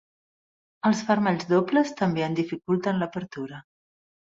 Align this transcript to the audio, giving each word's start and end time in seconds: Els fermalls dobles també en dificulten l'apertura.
Els 0.91 1.03
fermalls 1.11 1.47
dobles 1.53 1.95
també 2.03 2.27
en 2.31 2.41
dificulten 2.43 3.03
l'apertura. 3.05 3.65